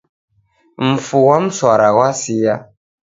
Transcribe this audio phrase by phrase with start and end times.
[0.87, 2.53] Mfu ghwa msara ghwasia